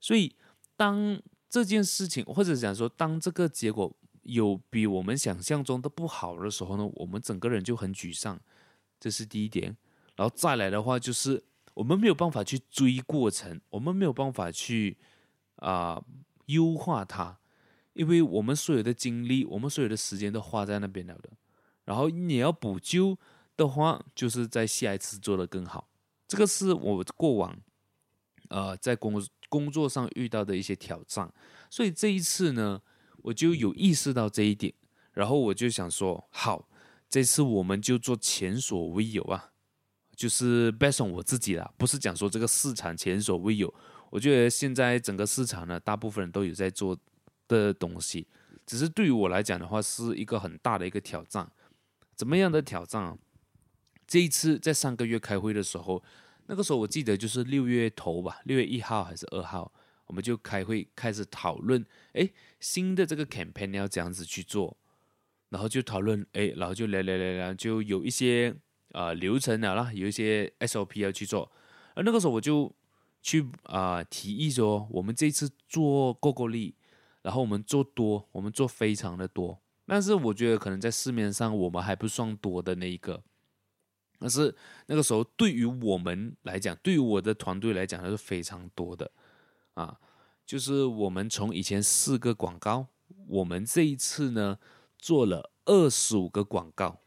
[0.00, 0.34] 所以，
[0.76, 8.38] 当这件事情或者讲说当这个结果有比我们想象中的不好的时候呢，我们整个人就很沮丧。
[9.00, 9.76] 这是第一点。
[10.16, 11.42] 然后再来的话，就是
[11.74, 14.96] 我们没有办法去追过程，我们没有办法去
[15.56, 16.02] 啊、
[16.46, 17.38] 优化它。
[17.94, 21.30] 因为我们所有的精力，我们所有的时间都花在那边了的，
[21.84, 23.18] 然后你要补救
[23.56, 25.88] 的话，就是在下一次做得更好。
[26.28, 27.56] 这个是我过往，
[28.50, 31.32] 呃，在工工作上遇到的一些挑战，
[31.70, 32.80] 所以这一次呢，
[33.22, 34.72] 我就有意识到这一点，
[35.12, 36.68] 然后我就想说，好，
[37.08, 39.50] 这次我们就做前所未有啊，
[40.14, 43.72] 就是 based on 我自己啦，不是讲说这个市场前所未有，
[44.10, 46.98] 我觉得现在整个市场呢，大部分人都有在做。
[47.48, 48.28] 的东西，
[48.66, 51.50] 只是对于我来讲的话，是一个很大的一个挑战。
[52.14, 53.18] 怎么样的挑战？
[54.06, 56.04] 这一次在上个月开会的时候，
[56.48, 59.72] 那个时候我记得就是六月头吧，六月一号还是二号，
[60.06, 64.76] 我们就开会开始讨论，哎，新的这个 campaign 要这样子去做，
[65.50, 68.52] 然后就讨论，哎，然后就来来来来，就有一些
[68.92, 71.52] 啊、流程了啦，有一些 SOP 要去做。
[71.94, 72.74] 而那个时候我就
[73.22, 76.74] 去啊、提议说，我们这次做够够力。
[77.20, 83.22] 然后我们做多，我们做非常的多，但是我觉得可能在市面上我们还不算多的那一个。
[84.18, 84.54] 但是
[84.86, 89.10] 那个时候对于我们来讲，对于我的团队来讲，还是非常多的
[89.74, 89.98] 啊。
[90.44, 92.86] 就是我们从以前四个广告，
[93.26, 94.58] 我们这一次呢
[94.98, 97.00] 做了二十五个广告，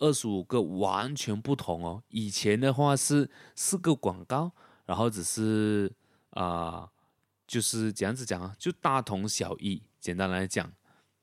[0.00, 2.02] 二十五个完全不同哦。
[2.08, 4.52] 以前的话是四个广告，
[4.86, 5.92] 然后只是
[6.30, 6.90] 啊。
[7.46, 9.82] 就是这样子讲啊，就大同小异。
[10.00, 10.72] 简单来讲，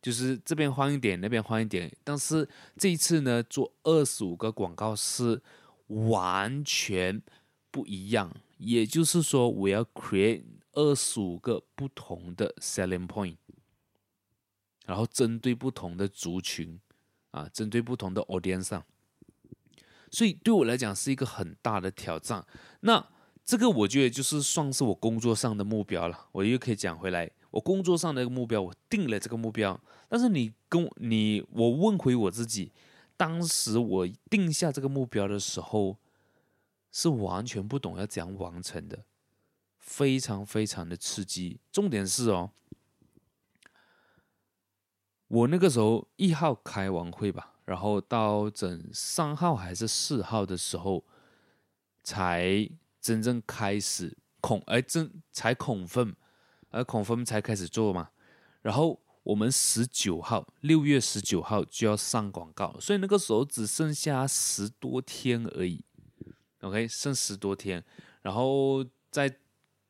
[0.01, 1.91] 就是这边换一点，那边换一点。
[2.03, 5.41] 但是这一次呢，做二十五个广告是
[5.87, 7.21] 完全
[7.69, 8.33] 不一样。
[8.57, 13.35] 也就是说，我要 create 二十五个不同的 selling point，
[14.85, 16.79] 然后针对不同的族群
[17.31, 18.83] 啊，针对不同的 audience 上。
[20.11, 22.45] 所以对我来讲是一个很大的挑战。
[22.81, 23.03] 那
[23.43, 26.27] 这个我觉得就是算是我工作上的目标了。
[26.31, 29.79] 我又可以讲回来，我工作上的一个目标，我定了这个目标。
[30.09, 32.71] 但是你跟你我问回我自己，
[33.15, 35.97] 当时我定下这个目标的时候，
[36.91, 39.05] 是完全不懂要怎样完成的，
[39.77, 41.59] 非常非常的刺激。
[41.71, 42.51] 重点是哦，
[45.27, 51.03] 我那个时候一号开完会吧，然后到整三号还是四号的时候
[52.03, 52.69] 才。
[53.01, 56.15] 真正开始恐哎真才恐分，
[56.71, 58.09] 而孔峰才开始做嘛。
[58.63, 65.83] 然后我们十九号，六月十九号就要上广告，所以那个时候只剩下十多天而已。
[66.61, 67.83] OK，剩十多天，
[68.21, 69.31] 然后在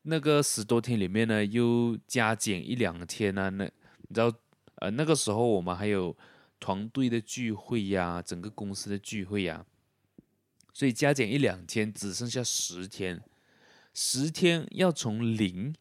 [0.02, 3.48] 那个十多天里面呢，又加减一两天呢、啊。
[3.50, 4.32] 那你知道，
[4.76, 6.16] 呃，那个时候我们还有
[6.58, 9.64] 团队的聚会呀、整个公司的聚会呀、
[10.72, 13.22] 所以加减一两天，只剩下十天。
[13.94, 15.74] 十天要从零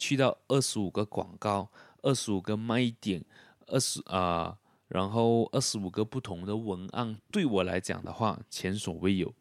[0.00, 1.70] 去到二十五个广告，
[2.02, 3.22] 二十五个卖点，
[3.66, 4.58] 二十啊，
[4.88, 7.20] 然后二十五个不同的文案。
[7.30, 9.32] 对我来讲的话，前所未有。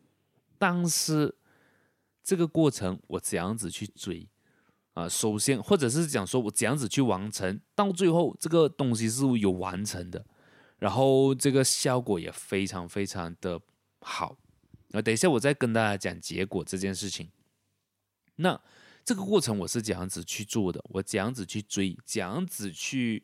[0.58, 1.34] 但是
[2.22, 4.28] 这个过程我怎样子去追
[4.93, 5.08] 啊？
[5.08, 10.26] 首先，或者是讲说我怎样子去完成，到最后这个东西是有完成的，
[10.78, 13.62] 然后这个效果也非常非常的
[14.02, 14.36] 好。
[14.91, 17.30] 啊，等一下我再跟大家讲结果这件事情。
[18.36, 18.60] 那
[19.10, 20.80] 这个过程我是怎样子去做的？
[20.89, 21.98] 我怎样子去追？
[22.06, 23.24] 怎样子去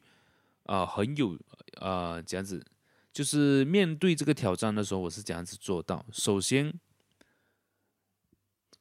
[0.64, 1.36] 啊、很有
[1.80, 2.66] 啊、呃，这样子
[3.14, 6.04] 就是面对这个挑战的时候，我是怎样子做到？
[6.12, 6.74] 首先，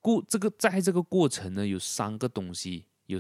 [0.01, 3.19] 过这个在这个过程呢，有三个东西有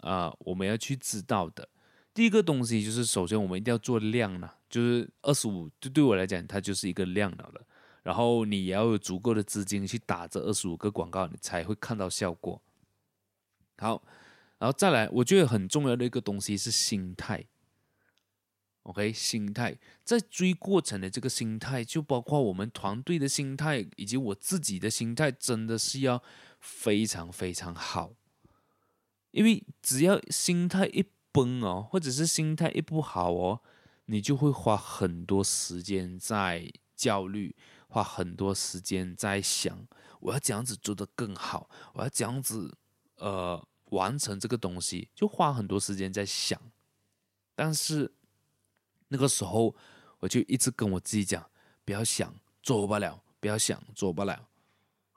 [0.00, 1.68] 啊、我们要去知道的。
[2.12, 7.64] 第一个东西就是，首先我们一定要做量了，就是二十五，就对我来讲，它就是一个量了了。
[8.02, 12.60] 然后你也要有足够的资金去打这二十五个广告，你才会看到效果。
[13.82, 14.00] 好，
[14.58, 17.44] 然后再来，我觉得很重要的一个东西是心态。
[18.84, 26.22] OK，心态在追过程的这个心态，就包括我们团队的心态以及我自己的心态，真的是要
[26.60, 28.12] 非常非常好。
[29.32, 33.60] 因为只要心态一崩哦，或者是心态一不好哦，
[34.04, 37.56] 你就会花很多时间在焦虑。
[37.88, 39.86] 花很多时间在想，
[40.20, 42.74] 我要怎样子做得更好，我要怎样子
[43.16, 43.62] 呃
[43.92, 46.60] 完成这个东西，就花很多时间在想。
[47.54, 48.12] 但是
[49.08, 49.74] 那个时候，
[50.20, 51.50] 我就一直跟我自己讲，
[51.84, 54.48] 不要想，做不了；不要想，做不了。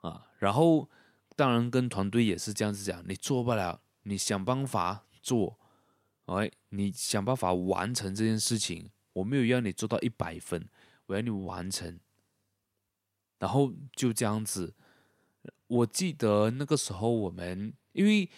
[0.02, 0.88] 啊，然后
[1.34, 5.58] 当然跟团队也是这样子讲，你做不了，你想办法做，
[6.26, 8.90] 哎，你想办法完成这件事情。
[9.14, 10.68] 我没有要你做到一百分，
[11.06, 11.98] 我要你完成。
[13.38, 14.74] 然后就这样子，
[15.66, 18.28] 我记得那个时候我们，因为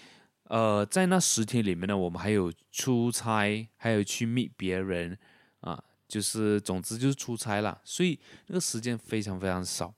[0.49, 5.19] 呃，在那十天里面呢，我们还有出差，还有去 meet 别人
[5.61, 9.95] 啊，就是总之就是出差啦，所以那个时间非常非常少。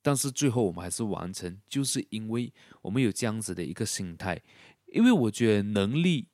[0.00, 4.40] 但是最后我们还是完成，就是因为我们有这样子的一个心态，
[4.86, 6.28] 因为我觉得能力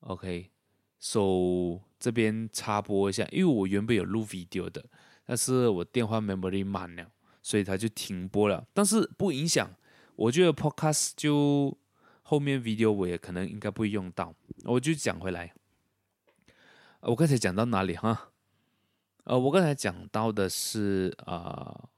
[0.00, 4.84] ，OK，so 这边插播一下，因为我原本有录 video 的。
[5.24, 7.06] 但是我电话 memory 满了，
[7.40, 8.66] 所以它就停播了。
[8.72, 9.70] 但是不影响，
[10.16, 11.76] 我觉得 podcast 就
[12.30, 14.32] 后面 video 我也可能应该不会用到。
[14.62, 15.52] 我就讲回来，
[17.00, 18.30] 我刚才讲到哪里哈？
[19.24, 21.88] 呃，我刚才讲到的是啊、呃，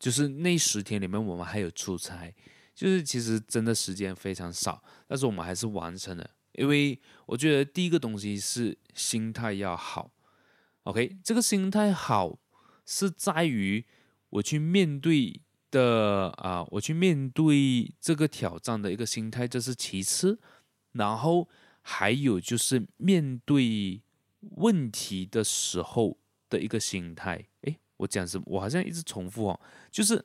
[0.00, 2.34] 就是那十天里面我们还有出差，
[2.74, 6.28] 就是其实真的时间非常少，但是我们还是完成了。
[6.54, 10.10] 因为我觉得第一个东西是心态要好
[10.82, 12.40] ，OK，这个心态好。
[12.86, 13.86] 是在于
[14.28, 15.40] 我去面对
[15.74, 20.38] 的啊、我去面对这个挑战的一个心态，这是其次。
[20.92, 21.48] 然后
[21.82, 24.00] 还有就是面对
[24.40, 26.16] 问题的时候
[26.48, 27.48] 的一个心态。
[27.62, 28.44] 诶，我讲什么？
[28.46, 29.60] 我好像一直重复哦。
[29.90, 30.24] 就是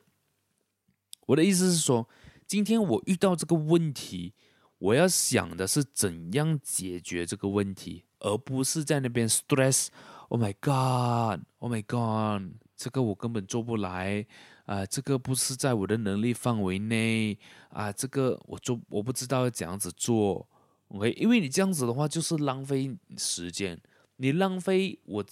[1.26, 2.08] 我的意思是说，
[2.46, 4.32] 今天我遇到这个问题，
[4.78, 9.88] 我要想的是怎样解决这个问题，而不是在那边 stress。
[10.28, 11.44] Oh my god!
[11.58, 12.52] Oh my god!
[12.76, 14.24] 这个我根本做不来
[14.70, 17.36] 啊、这个不是在我的能力范围内
[17.70, 20.48] 啊、这个我做我不知道要怎样子做
[20.88, 21.10] ，OK？
[21.14, 23.76] 因为你这样子的话就是浪费时间，
[24.14, 25.24] 你浪费我，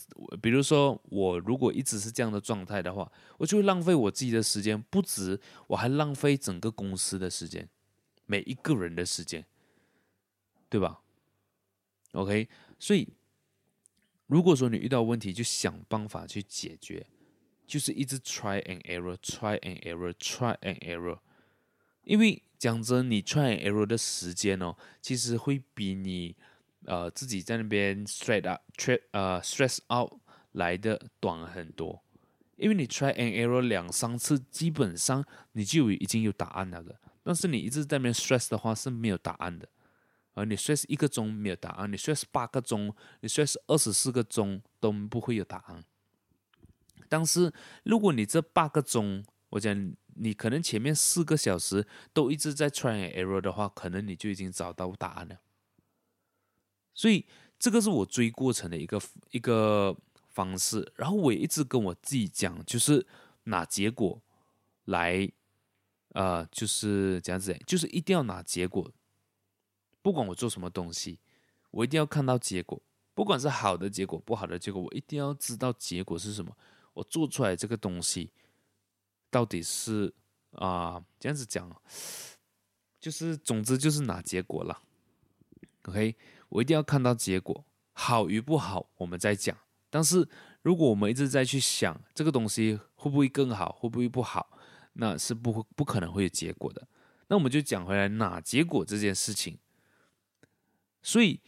[0.42, 7.68] 比如说我如果一直是这样的状态的话，我就会浪费我自己的时间，不止我还浪费整个公司的时间，
[8.26, 9.46] 每一个人的时间，
[10.68, 11.00] 对吧
[12.10, 12.48] ？OK？
[12.80, 13.08] 所以。
[14.26, 17.06] 如果说你遇到问题，就想办法去解决，
[17.68, 21.18] 就是一直 try and error，try and error，try and error。
[22.02, 26.34] 因为讲真，你 try and error 的时间哦，其实会比你
[26.86, 28.60] 呃自己在那边 stress out，
[29.10, 30.18] 呃 stress out
[30.52, 32.02] 来的短很多。
[32.56, 36.98] 因为你 try and error 两三次，基本上你就已经有答案了的。
[37.22, 39.68] 但是你一直在那边 stress 的话，是没有答案的。
[40.32, 45.84] 而你 stress 一个钟没有答案，你 stress 八个钟，你 stress 二十四个钟都不会有答案。
[47.08, 47.52] 但是
[47.84, 55.40] 如果你这八个钟，我讲你可能前面四个小时都一直在 try error 的话，可能你就已经找到答案了。
[56.92, 57.26] 所以
[57.58, 59.00] 这个是我追过程的一个
[59.30, 59.96] 一个
[60.28, 60.92] 方式。
[60.96, 63.06] 然后我也一直跟我自己讲，就是
[63.44, 64.20] 拿结果
[64.86, 65.30] 来，
[66.14, 68.90] 呃，就是这样子，就是一定要拿结果。
[70.02, 71.20] 不管我做什么东西，
[71.70, 72.80] 我一定要看到结果。
[73.14, 76.56] 不管是好的结果、不好的结果，我一定要知道结果是什么。
[76.98, 78.32] 我做出来这个东西
[79.30, 80.12] 到底是
[80.52, 81.70] 啊、这样子讲，
[82.98, 84.82] 就是总之就是拿结果了。
[85.82, 86.16] OK，
[86.48, 89.56] 我一定要看到结果，好与不好我们再讲。
[89.90, 90.28] 但是
[90.62, 94.58] 如果我们一直在去想这个东西会不会更好，会不会不好，
[94.94, 96.88] 那是不会不可能会有结果的。
[97.28, 99.58] 那我们就讲回来拿结果这件事情。
[101.02, 101.40] 所以，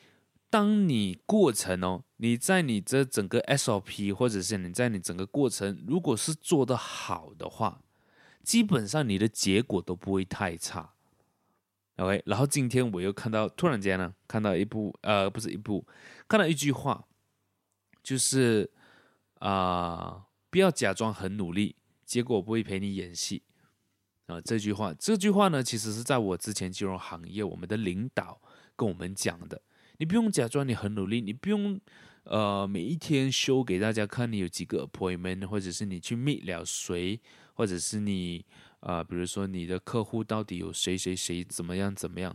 [0.48, 7.80] 当你过程哦，你在你这整个 SOP，或者是你在你整个过程，如果是做得好的话，
[8.42, 10.92] 基本上你的结果都不会太差。
[11.96, 15.86] OK，然后今天我又看到，突然间呢，看到一部呃，不是一部，
[16.28, 17.06] 看到一句话，
[18.02, 18.70] 就是
[19.38, 23.42] 啊、不要假装很努力，结果不会陪你演戏
[24.26, 28.42] 啊、这句话，这句话呢，其实是在我之前金融行业，我们的领导
[28.76, 29.62] 跟我们讲的。
[29.96, 31.78] 你不用假装你很努力，你不用
[32.24, 37.20] 呃每一天 show 给大家看你有几个 appointment，或者是你去 meet 了谁，
[37.54, 38.44] 或者是你。
[38.80, 42.34] 啊、呃，比如说你的客户到底有谁谁谁怎么样怎么样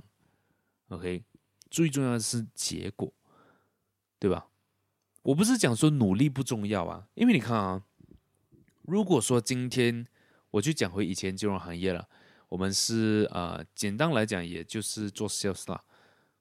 [0.89, 1.23] ？OK，
[1.71, 3.11] 最重要的是结果，
[4.19, 4.49] 对吧？
[5.23, 7.83] 我不是讲说努力不重要啊，因为你看啊，
[8.83, 10.05] 如果说今天
[10.51, 12.07] 我就讲回以前金融行业了，
[12.49, 15.83] 我们是、呃，简单来讲也就是做 sales 啦，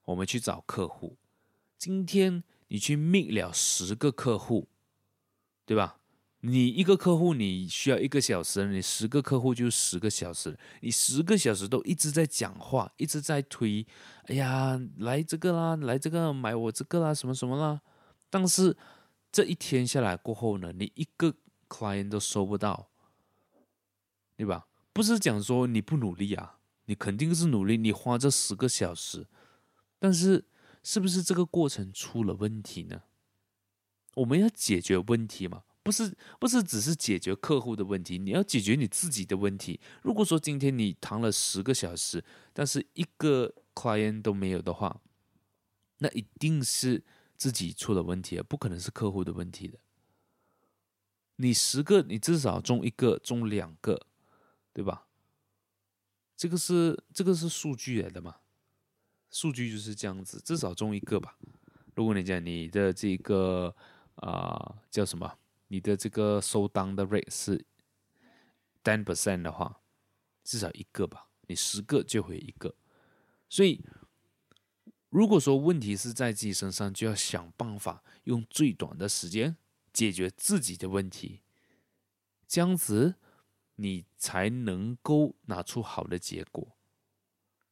[0.03, 1.17] 我们去找客户。
[1.79, 2.43] 今天
[2.75, 4.67] 你去密了十个客户，
[5.65, 5.97] 对吧？
[6.41, 13.87] 你一个客户你需要一个小时，你十个客户就十个小时，你十个小时都一直在讲话，一直在推，
[14.25, 17.81] 哎呀，来这个啦，来这个买我这个啦，什么什么啦。
[18.29, 18.75] 但是
[19.31, 21.33] 这一天下来过后呢，你一个
[21.69, 22.89] client 都收不到，
[24.35, 24.67] 对吧？
[24.91, 29.27] 不是讲说你不努力啊，你肯定是努力，你花这十个小时，
[29.97, 30.43] 但是
[30.85, 33.01] 是不是这个过程出了问题呢？
[34.13, 35.63] 我们要解决问题嘛。
[35.81, 39.79] 不是不是只是解决客户的问题，你要解决你自己的问题。
[40.03, 42.23] 如果说今天你谈了十个小时，
[42.53, 45.01] 但是一个 client 都没有的话，
[45.97, 47.03] 那一定是
[47.35, 49.79] 自己出了问题，不可能是客户的问题的。
[51.37, 54.07] 你十个，你至少中一个，中两个，
[54.71, 55.07] 对吧？
[56.37, 58.37] 这个是这个是数据来的嘛？
[59.35, 61.37] 数据就是这样子，至少中一个吧。
[61.93, 63.75] 如果你讲你的这个
[64.15, 65.37] 啊、叫什么？
[65.67, 67.65] 你的这个收单的 rate 是
[68.81, 69.81] ten percent 的话，
[70.45, 71.27] 至少一个吧。
[71.47, 72.73] 你十个就会一个，
[73.49, 73.83] 所以
[75.09, 79.57] 如果说问题是在自己身上，就要想办法用最短的时间
[79.91, 81.41] 解决自己的问题，
[82.47, 83.15] 这样子
[83.75, 86.74] 你才能够拿出好的结果，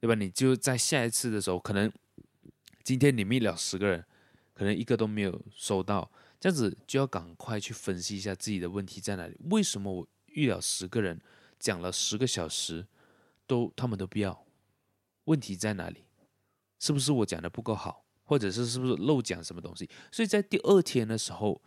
[0.04, 0.16] 对吧？
[0.16, 1.90] 你就在下一次的时候，可能
[2.84, 4.04] 今天你 meet 了十个人，
[4.54, 6.12] 可能一个都没有收到。
[6.42, 9.38] 这样子就要赶快去分析一下自己的问题在哪里。
[9.50, 11.22] 为什么我遇了十个人，
[11.58, 12.86] 讲了十个小时，
[13.48, 14.46] 都他们都不要？
[15.24, 16.04] 问题在哪里？
[16.80, 19.90] 是不是我讲的不够好，或者是是不是漏讲什么东西？
[20.12, 21.62] 所以在第二天的时候，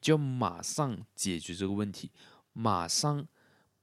[0.00, 2.10] 就要马上解决这个问题，
[2.52, 3.24] 马上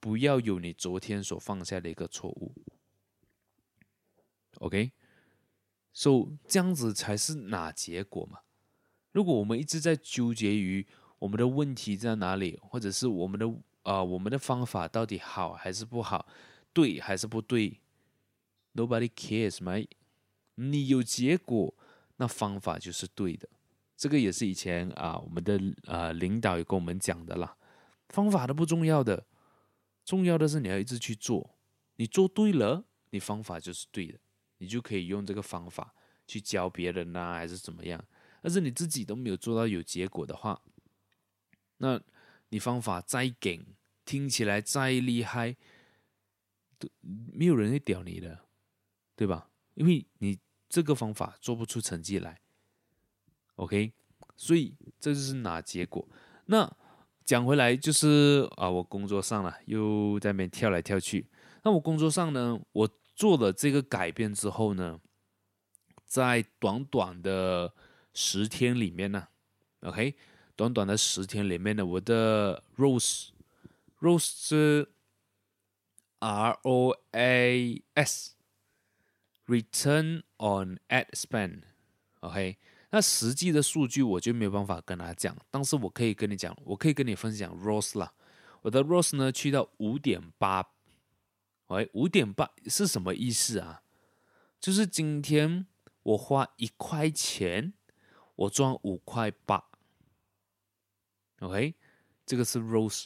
[0.02, 2.54] 不要有你昨天所犯下的一个错误。
[4.60, 8.40] OK，so 这样子才是拿结果嘛。
[9.12, 10.86] 如果我们一直在纠结于
[11.20, 16.26] 我们的问题在哪里，或者是我们的啊、我们的方法到底好还是不好，
[16.72, 17.80] 对还是不对
[18.74, 19.74] ，Nobody cares, 嘛
[20.56, 21.74] 你有结果，
[22.18, 23.50] 那方法就是对的。
[23.96, 27.58] 这个也是以前啊、我们的啊、呃、领导也跟我们讲的啦。
[28.10, 29.26] 方法都不重要的，
[30.06, 31.56] 重要的是你要一直去做。
[31.96, 34.20] 你做对了，你方法就是对的，
[34.64, 35.94] 你就可以用这个方法
[36.26, 38.02] 去教别人呐、还是怎么样。
[38.42, 40.62] 但是你自己都没有做到有结果的话，
[41.78, 42.02] 那
[42.48, 43.66] 你方法再劲，
[44.06, 45.56] 听起来再厉害，
[46.80, 48.46] 都没有人会屌你的，
[49.16, 49.50] 对吧？
[49.74, 50.40] 因为你
[50.70, 52.40] 这个方法做不出成绩来。
[53.56, 53.92] OK，
[54.36, 56.08] 所以这就是拿结果。
[56.46, 56.70] 那
[57.26, 61.28] 讲回来就是啊，我工作上了，又在那边跳来跳去。
[61.64, 65.00] 那我工作上呢，我做了这个改变之后呢，
[66.06, 67.74] 在短短的
[68.14, 69.28] 十天里面呢
[69.82, 70.16] ，OK，
[70.56, 74.90] 短短的十天里面呢，我的 ROAS，ROAS 是
[76.20, 82.58] R O A S，Return on Ad Spend，OK，
[82.92, 88.14] 那实际的数据我就没有办法跟他讲，但是我可以跟你讲，我可以跟你分享 ROAS 啦，
[88.62, 90.66] 我的 ROAS 呢去到五点八，
[91.68, 93.84] 喂，五点八是什么意思啊？
[94.60, 95.68] 就是今天
[96.04, 97.74] 我花一块钱。
[98.36, 99.64] 我赚五块八
[101.42, 101.76] ，OK，
[102.26, 103.06] 这个是 Rose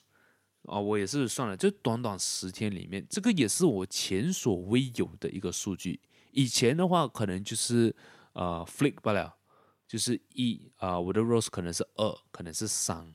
[0.63, 5.99] 啊，我也是算了，就短短十天里面，这个也是我前所未有的一个数据。
[6.31, 7.93] 以前的话，可能就是
[8.31, 9.37] 呃 flip 不了，
[9.85, 13.13] 就是一啊、我的 Rose 可能是二，可能是三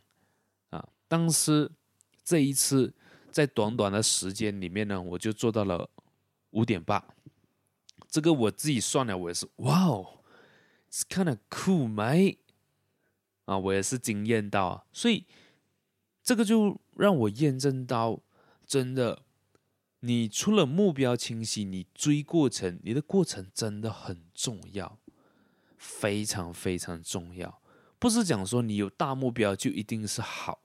[0.68, 1.72] 啊但是
[2.22, 2.94] 这一次
[3.32, 5.88] 在短短的时间里面呢，我就做到了
[6.50, 7.04] 五点八。
[8.08, 10.20] 这个我自己算了，我也是，哇哦
[10.90, 12.36] ，it's kind of cool，my
[13.46, 15.24] 啊，我也是惊艳到，所以
[16.22, 18.20] 这个就让我验证到，
[18.66, 19.22] 真的，
[20.00, 24.98] 你除了目标清晰，你追过程，你的过程真的很重要，
[25.78, 27.60] 非常非常重要，
[27.98, 30.61] 不是讲说你有大目标就一定是好，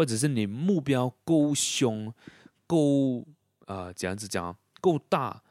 [0.00, 2.10] 或者是你目标够凶，
[2.66, 3.26] 够
[3.66, 5.42] 呃，这样子讲够大。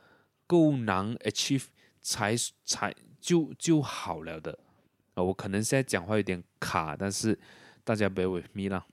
[0.47, 1.65] 够难 achieve
[2.01, 2.35] 才
[2.65, 2.91] 才
[3.21, 4.57] 就就好了的
[5.13, 5.21] 啊！
[5.21, 7.37] 我可能现在讲话有点卡，但是
[7.83, 8.83] 大家 bear with me 啦，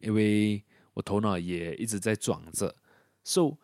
[0.00, 0.64] 因为
[0.94, 2.74] 我头脑也一直在转着。
[3.22, 3.58] So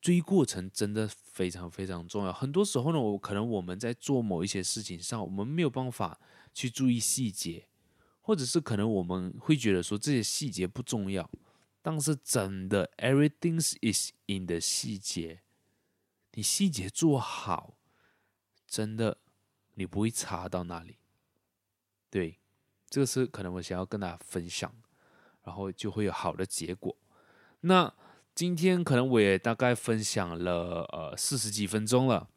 [0.00, 2.32] 追过程真的非常非常重要。
[2.32, 6.20] 很多时候呢，我可能我们在做某一些事情上，我们没有办法
[6.54, 7.66] 去注意细节，
[8.26, 11.30] 或者是可能我们会觉得说这些细节不重要，
[11.80, 15.42] 但是真的 everything is in the 细节。
[16.32, 17.76] 你细节做好，
[18.66, 19.18] 真的
[19.74, 20.96] 你不会差到哪里。
[22.10, 22.40] 对，
[22.90, 24.74] 这个是可能我想要跟大家分享，
[25.44, 26.96] 然后就会有好的结果。
[27.60, 27.94] 那
[28.34, 32.28] 今天可能我也大概分享了呃四十几分钟了，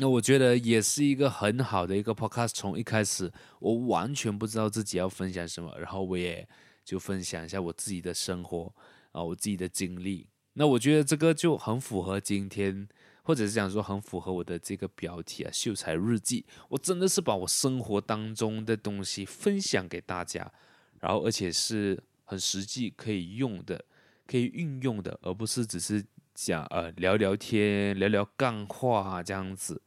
[0.00, 2.48] 那我觉得也是一个很好的一个 podcast。
[2.48, 6.48] 从一开始我完全不知道自己要分享什么，然后我也
[6.82, 8.74] 就分享一下我自己的生活
[9.12, 10.26] 啊，我自己的经历。
[10.54, 12.88] 那我觉得这个就很符合今天。
[13.22, 16.44] 或者是讲说很符合我的这个标题啊，秀才日记。
[16.68, 20.50] 我真的是把我生活当中的东西分享给大家，
[20.98, 23.84] 然后而且是很实际可以用的，
[24.26, 26.02] 可以运用的，而不是只是
[26.34, 29.80] 讲呃聊聊天、聊聊干话这样子。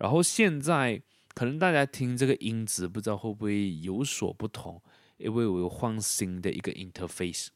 [0.00, 1.00] 然后现在
[1.34, 4.80] 可能大家听这个音质不知道会不会有所不同，
[5.18, 7.48] 因为我有换新的一个 interface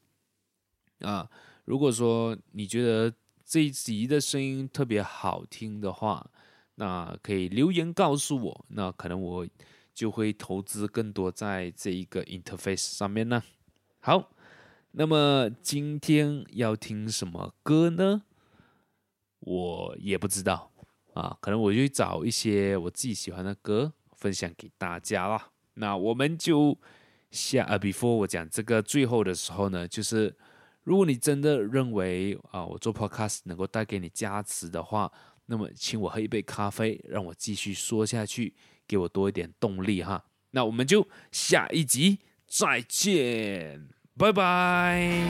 [1.00, 1.28] 啊。
[1.64, 3.14] 如果说你觉得，
[3.46, 6.30] 这一集的声音特别好听的话，
[6.74, 9.48] 那可以留言告诉我，那可能我
[9.94, 13.42] 就会投资更多在这一个 interface 上面呢。
[14.00, 14.30] 好，
[14.90, 18.22] 那么今天要听什么歌呢？
[19.40, 20.70] 我也不知道
[21.14, 25.48] 啊，可能我就找一些我自己喜欢的歌分享给大家啦。
[25.74, 26.78] 那我们就
[27.30, 30.36] 下啊，before 我讲这个最后的时候呢，就是。
[30.84, 35.10] 如果你真的认为啊，我做 podcast 能够带给你加持的话，
[35.46, 38.54] 那么请我喝一杯咖啡，让我继续说下去，
[38.86, 40.22] 给我多一点动力哈。
[40.50, 43.88] 那我们就下一集再见，
[44.18, 45.24] 拜拜。